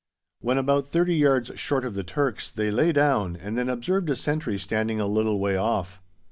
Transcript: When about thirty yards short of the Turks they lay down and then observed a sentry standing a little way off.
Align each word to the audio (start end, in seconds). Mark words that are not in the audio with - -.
When 0.39 0.57
about 0.57 0.87
thirty 0.87 1.13
yards 1.13 1.51
short 1.59 1.85
of 1.85 1.93
the 1.93 2.03
Turks 2.03 2.49
they 2.49 2.71
lay 2.71 2.91
down 2.91 3.35
and 3.35 3.55
then 3.55 3.69
observed 3.69 4.09
a 4.09 4.15
sentry 4.15 4.57
standing 4.57 4.99
a 4.99 5.05
little 5.05 5.39
way 5.39 5.55
off. 5.55 6.01